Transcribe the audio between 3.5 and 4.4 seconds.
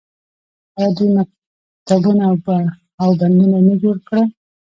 نه جوړ کړل؟